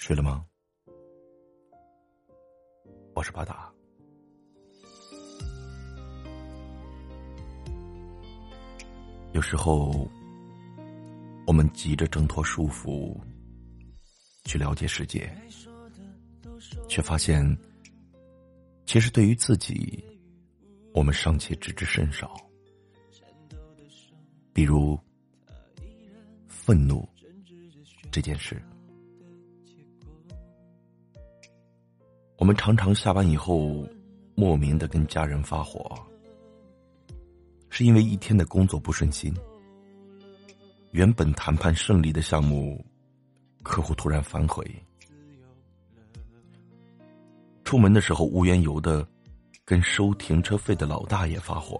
[0.00, 0.46] 睡了吗？
[3.14, 3.70] 我是巴达。
[9.34, 10.08] 有时候，
[11.46, 13.14] 我们急着挣脱束缚，
[14.46, 15.30] 去了解世界，
[16.88, 17.44] 却发现，
[18.86, 20.02] 其实对于自己，
[20.94, 22.34] 我们尚且知之甚少。
[24.54, 24.98] 比如，
[26.48, 27.06] 愤怒
[28.10, 28.60] 这件事。
[32.40, 33.86] 我们常常下班以后，
[34.34, 35.94] 莫名的跟家人发火，
[37.68, 39.30] 是因为一天的工作不顺心。
[40.92, 42.82] 原本谈判顺利的项目，
[43.62, 44.64] 客户突然反悔。
[47.62, 49.06] 出门的时候无缘由的，
[49.62, 51.78] 跟收停车费的老大爷发火，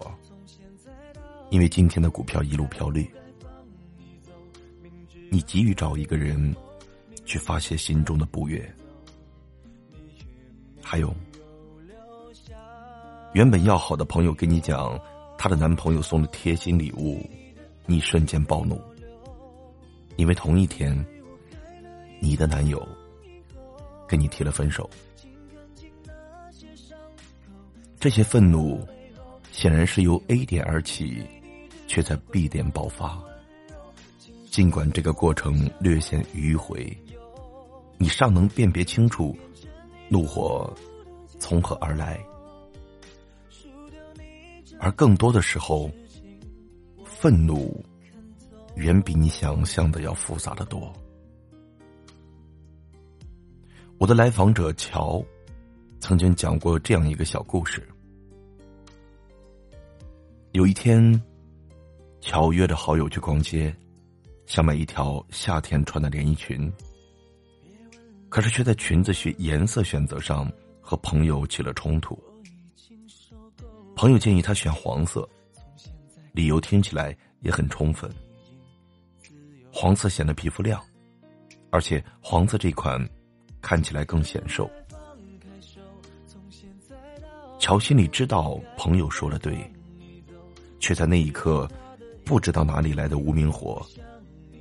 [1.49, 3.09] 因为今天的股票一路飘绿。
[5.31, 6.55] 你急于找一个人，
[7.25, 8.71] 去发泄心中的不悦。
[10.91, 11.15] 还有，
[13.31, 14.99] 原本要好的朋友跟你讲，
[15.37, 17.25] 她的男朋友送的贴心礼物，
[17.85, 18.77] 你瞬间暴怒，
[20.17, 20.93] 因为同一天，
[22.19, 22.85] 你的男友
[24.05, 24.89] 跟你提了分手。
[27.97, 28.85] 这些愤怒，
[29.49, 31.25] 显然是由 A 点而起，
[31.87, 33.17] 却在 B 点爆发。
[34.49, 36.85] 尽管这个过程略显迂回，
[37.97, 39.33] 你尚能辨别清楚。
[40.11, 40.69] 怒火
[41.39, 42.21] 从何而来？
[44.77, 45.89] 而更多的时候，
[47.05, 47.81] 愤怒
[48.75, 50.91] 远比你想象的要复杂的多。
[53.97, 55.23] 我的来访者乔
[56.01, 57.87] 曾经讲过这样一个小故事：
[60.51, 61.23] 有一天，
[62.19, 63.73] 乔约着好友去逛街，
[64.45, 66.69] 想买一条夏天穿的连衣裙。
[68.31, 70.49] 可是却在裙子选颜色选择上
[70.79, 72.17] 和朋友起了冲突。
[73.93, 75.27] 朋友建议他选黄色，
[76.31, 78.09] 理由听起来也很充分。
[79.69, 80.81] 黄色显得皮肤亮，
[81.71, 83.05] 而且黄色这款
[83.61, 84.69] 看起来更显瘦。
[87.59, 89.69] 乔心里知道朋友说的对，
[90.79, 91.69] 却在那一刻
[92.23, 93.85] 不知道哪里来的无名火，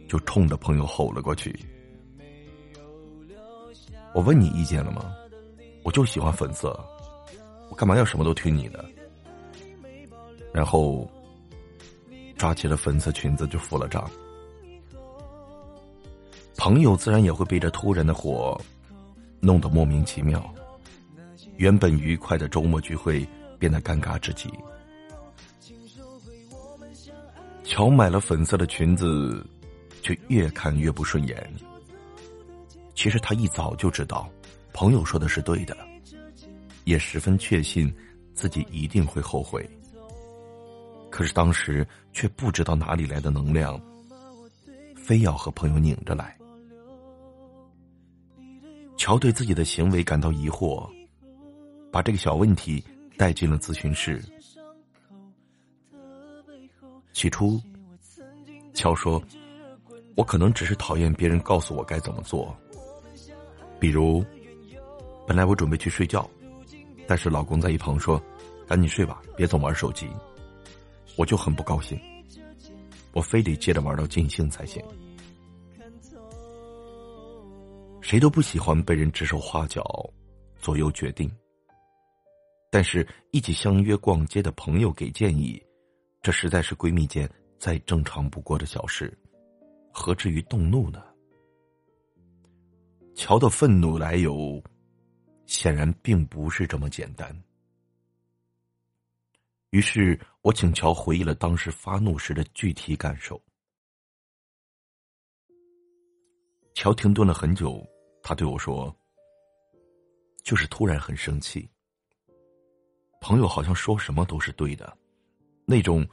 [0.08, 1.56] 就冲着朋友吼了过去。
[4.12, 5.14] 我问你意见了吗？
[5.82, 6.78] 我就喜欢粉色，
[7.70, 8.84] 我干嘛要什么都听你的？
[10.52, 11.08] 然后
[12.36, 14.10] 抓起了粉色裙子就付了账。
[16.56, 18.60] 朋友自然也会被这突然的火
[19.40, 20.52] 弄得莫名其妙，
[21.56, 23.26] 原本愉快的周末聚会
[23.58, 24.50] 变得尴尬至极。
[27.64, 29.46] 乔买了粉色的裙子，
[30.02, 31.50] 却越看越不顺眼。
[33.00, 34.28] 其实他一早就知道，
[34.74, 35.74] 朋友说的是对的，
[36.84, 37.90] 也十分确信
[38.34, 39.66] 自己一定会后悔。
[41.08, 43.80] 可是当时却不知道哪里来的能量，
[44.94, 46.36] 非要和朋友拧着来。
[48.98, 50.86] 乔对自己的行为感到疑惑，
[51.90, 52.84] 把这个小问题
[53.16, 54.22] 带进了咨询室。
[57.14, 57.58] 起初，
[58.74, 59.22] 乔说
[60.16, 62.54] ：“我可能只是讨厌别人告诉我该怎么做。”
[63.80, 64.22] 比如，
[65.26, 66.28] 本来我准备去睡觉，
[67.08, 68.22] 但是老公在一旁说
[68.68, 70.06] ：“赶紧睡吧，别总玩手机。”
[71.16, 71.98] 我就很不高兴，
[73.12, 74.82] 我非得接着玩到尽兴才行。
[78.00, 79.82] 谁都不喜欢被人指手画脚、
[80.58, 81.30] 左右决定，
[82.70, 85.60] 但是一起相约逛街的朋友给建议，
[86.22, 89.12] 这实在是闺蜜间再正常不过的小事，
[89.92, 91.02] 何至于动怒呢？
[93.14, 94.62] 乔的愤怒来由，
[95.46, 97.34] 显然并不是这么简单。
[99.70, 103.40] 于是我请乔回忆了当时发怒时的具体感受。
[106.74, 107.86] 乔停顿了很久，
[108.22, 108.94] 他对我说
[110.42, 111.68] ：“就是突然很生气，
[113.20, 114.96] 朋友好像说什么都是对的，
[115.66, 116.08] 那种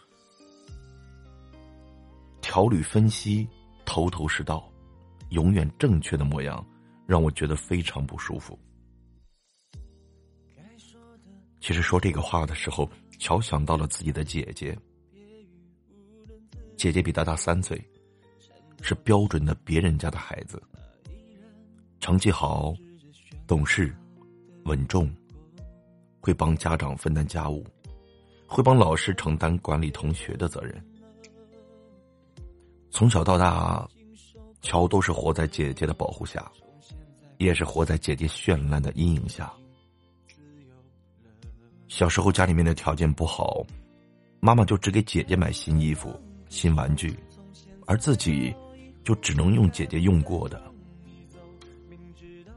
[2.41, 3.47] 条理分析、
[3.85, 4.71] 头头是道、
[5.29, 6.63] 永远正确的模样。”
[7.07, 8.59] 让我觉得非常不舒服。
[11.59, 12.87] 其实说这个话的时候，
[13.17, 14.77] 乔想到了自己的姐姐。
[16.75, 17.81] 姐姐比他大三岁，
[18.81, 20.61] 是标准的别人家的孩子，
[21.99, 22.73] 成绩好，
[23.47, 23.91] 懂事，
[24.65, 25.11] 稳重，
[26.19, 27.65] 会帮家长分担家务，
[28.45, 30.79] 会帮老师承担管理同学的责任。
[32.91, 33.89] 从小到大，
[34.61, 36.49] 乔都是活在姐姐的保护下。
[37.37, 39.51] 也是活在姐姐绚烂的阴影下。
[41.87, 43.65] 小时候家里面的条件不好，
[44.39, 46.13] 妈妈就只给姐姐买新衣服、
[46.49, 47.17] 新玩具，
[47.85, 48.53] 而自己
[49.03, 50.61] 就只能用姐姐用过的。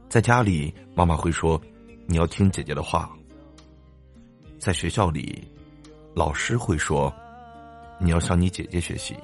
[0.09, 1.59] 在家里，妈妈会说
[2.05, 3.15] ：“你要听姐姐的话。”
[4.59, 5.47] 在学校里，
[6.13, 7.11] 老师会说
[7.97, 9.15] ：“你要向你姐姐学习。”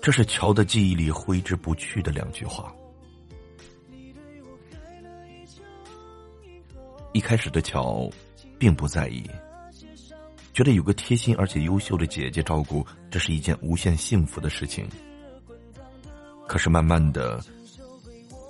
[0.00, 2.74] 这是乔的记忆里挥之不去的两句话。
[7.12, 8.08] 一开始的乔，
[8.58, 9.28] 并不在意，
[10.52, 14.86] 觉得有个贴心而且优秀的姐姐照顾，这是一件无限幸福的事情。
[16.46, 17.42] 可是慢慢的，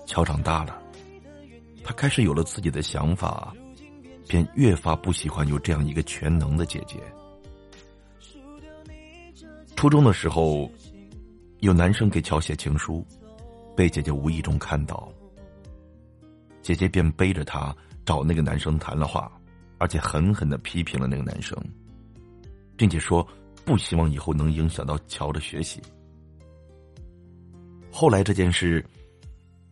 [0.07, 0.79] 乔长大了，
[1.83, 3.55] 他开始有了自己的想法，
[4.29, 6.99] 便越发不喜欢有这样一个全能的姐姐。
[9.75, 10.71] 初中的时候，
[11.61, 13.07] 有男生给乔写情书，
[13.75, 15.11] 被姐姐无意中看到，
[16.61, 17.75] 姐姐便背着他。
[18.11, 19.31] 找那个男生谈了话，
[19.79, 21.57] 而且狠狠的批评了那个男生，
[22.77, 23.25] 并且说
[23.65, 25.81] 不希望以后能影响到乔的学习。
[27.89, 28.85] 后来这件事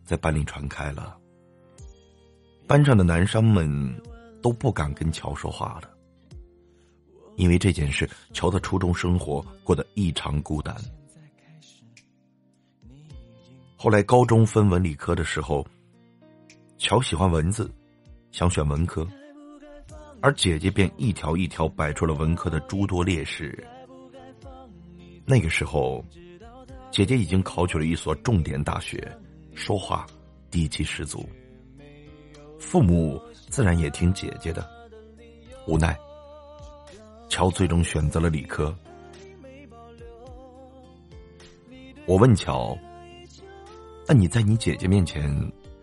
[0.05, 1.17] 在班里传开了，
[2.65, 4.01] 班上的男生们
[4.41, 5.89] 都不敢跟乔说话了，
[7.35, 10.73] 因为这件事，乔的初中生活过得异常孤单。
[13.75, 15.67] 后来高中分文理科的时候，
[16.77, 17.69] 乔喜欢文字。
[18.31, 19.07] 想选文科，
[20.21, 23.57] 而姐姐便一条一条摆出了文科的诸多劣势。
[25.25, 26.03] 那个时候，
[26.91, 29.11] 姐姐已经考取了一所重点大学，
[29.53, 30.05] 说话
[30.49, 31.27] 底气十足。
[32.59, 34.67] 父母自然也听姐姐的，
[35.67, 35.97] 无奈，
[37.29, 38.75] 乔最终选择了理科。
[42.05, 42.77] 我问乔
[44.07, 45.31] ：“那你在你姐姐面前，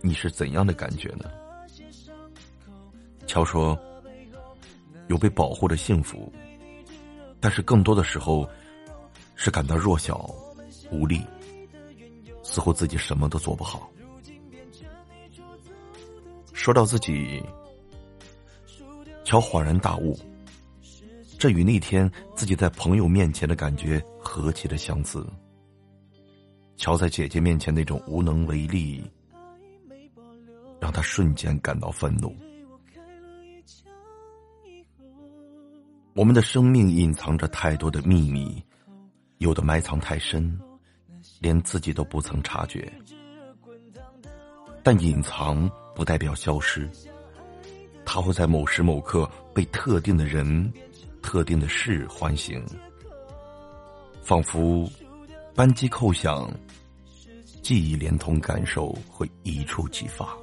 [0.00, 1.30] 你是怎样的感觉呢？”
[3.26, 3.78] 乔说
[5.08, 6.32] ：“有被保护的幸福，
[7.40, 8.48] 但是更多的时候
[9.34, 10.30] 是感到弱小、
[10.90, 11.20] 无力，
[12.42, 13.90] 似乎自己什么都做不好。”
[16.52, 17.42] 说到自己，
[19.24, 20.18] 乔恍然大悟，
[21.38, 25.24] 这与那天自己在朋友面前的感觉何其的相似。
[26.76, 29.04] 乔在姐姐面前那种无能为力，
[30.80, 32.34] 让他瞬间感到愤怒。
[36.16, 38.64] 我们的生命隐藏着太多的秘密，
[39.36, 40.58] 有的埋藏太深，
[41.40, 42.90] 连自己都不曾察觉。
[44.82, 46.88] 但隐藏不代表消失，
[48.06, 50.72] 它会在某时某刻被特定的人、
[51.20, 52.64] 特定的事唤醒，
[54.22, 54.90] 仿佛
[55.54, 56.50] 扳机扣响，
[57.62, 60.34] 记忆连同感受会一触即发。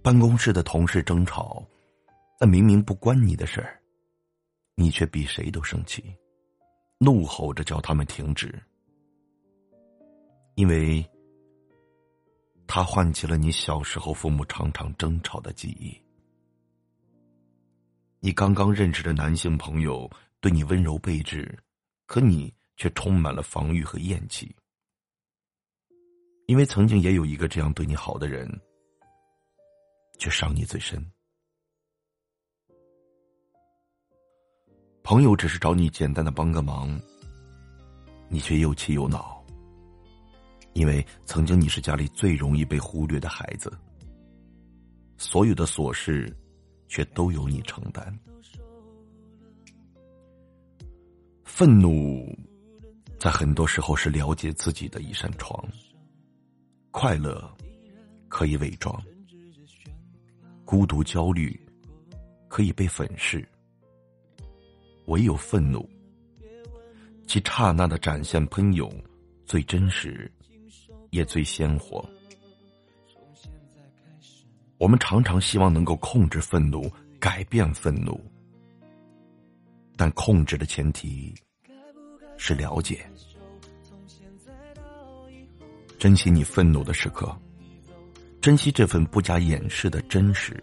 [0.00, 1.60] 办公室的同事争吵。
[2.40, 3.82] 那明明不关你的事儿，
[4.76, 6.04] 你却比谁都生气，
[6.98, 8.62] 怒吼着叫他们停止，
[10.54, 11.04] 因为
[12.66, 16.00] 他唤起了你小时候父母常常争吵的记忆。
[18.20, 20.08] 你刚刚认识的男性朋友
[20.40, 21.58] 对你温柔备至，
[22.06, 24.54] 可你却充满了防御和厌弃，
[26.46, 28.48] 因为曾经也有一个这样对你好的人，
[30.18, 31.04] 却伤你最深。
[35.08, 37.00] 朋友只是找你简单的帮个忙，
[38.28, 39.42] 你却又气又恼，
[40.74, 43.72] 因为曾经你是家里最容易被忽略的孩子，
[45.16, 46.30] 所有的琐事
[46.88, 48.14] 却都由你承担。
[51.42, 52.30] 愤怒
[53.18, 55.66] 在很多时候是了解自己的一扇窗，
[56.90, 57.50] 快乐
[58.28, 59.02] 可以伪装，
[60.66, 61.58] 孤独焦虑
[62.46, 63.48] 可以被粉饰。
[65.08, 65.88] 唯有愤怒，
[67.26, 68.92] 其刹那的展现喷涌，
[69.46, 70.30] 最真实，
[71.10, 72.06] 也最鲜活。
[74.76, 78.20] 我们常常希望能够控制愤怒，改变愤怒，
[79.96, 81.34] 但控制的前提
[82.36, 83.04] 是了解。
[85.98, 87.34] 珍惜你愤怒的时刻，
[88.42, 90.62] 珍惜这份不加掩饰的真实。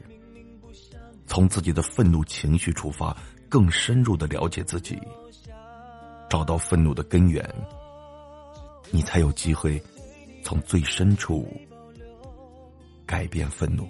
[1.25, 3.17] 从自己的愤怒情绪出发。
[3.49, 4.99] 更深入的了解自己，
[6.29, 7.47] 找到愤怒的根源，
[8.91, 9.81] 你才有机会
[10.43, 11.47] 从最深处
[13.05, 13.87] 改变愤怒。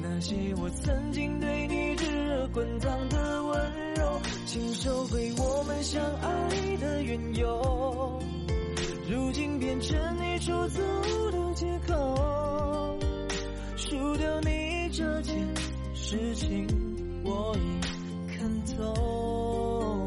[0.00, 8.22] 那那些我曾经对你炙热滚烫的温柔，请收回我们相爱的缘由。
[9.34, 10.80] 竟变成你出走
[11.32, 12.96] 的借口，
[13.76, 15.34] 输掉你这件
[15.92, 16.68] 事情，
[17.24, 17.80] 我已
[18.36, 20.06] 看透。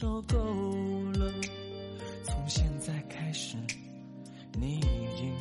[0.00, 0.38] 受够
[1.18, 1.32] 了。
[2.22, 3.56] 从现在开始，
[4.56, 5.34] 你已经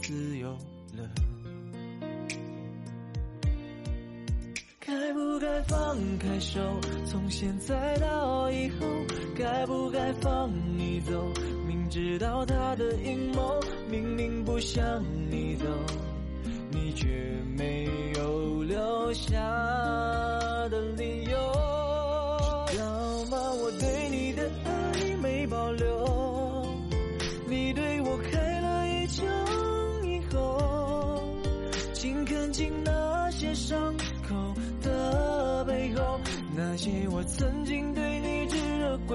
[0.00, 0.48] 自由
[0.96, 1.10] 了。
[4.78, 6.60] 该不该放开手？
[7.04, 8.86] 从现在到以后，
[9.34, 11.32] 该不该放你走？
[11.66, 13.60] 明知道他的阴谋，
[13.90, 15.66] 明明不想你走。
[16.70, 17.08] 你却
[17.56, 19.36] 没有留下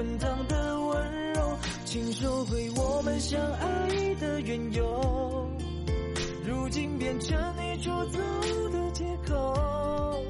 [0.02, 5.48] 滚烫的温柔，请收回我们相爱的缘由。
[6.44, 8.18] 如今变成你出走
[8.72, 10.24] 的借口，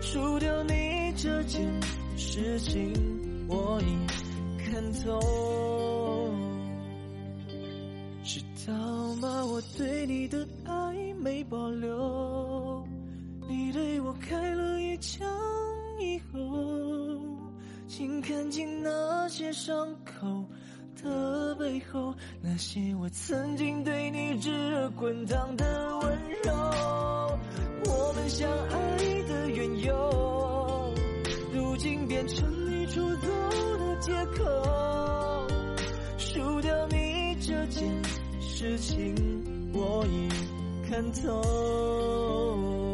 [0.00, 1.70] 输掉你这件
[2.16, 2.90] 事情，
[3.46, 3.98] 我已
[4.56, 5.20] 看透。
[8.24, 8.72] 知道
[9.16, 9.44] 吗？
[9.44, 12.88] 我对你的爱没保留，
[13.46, 15.28] 你对我开了一枪，
[17.98, 20.44] 请看清那些伤口。
[21.02, 26.52] 的背后，那些我曾经对你炙热滚烫的温柔，
[27.86, 30.94] 我们相爱的缘由，
[31.52, 33.26] 如今变成你出走
[33.78, 34.44] 的借口，
[36.18, 37.82] 输掉你这件
[38.40, 39.12] 事情，
[39.72, 40.28] 我已
[40.88, 42.87] 看透。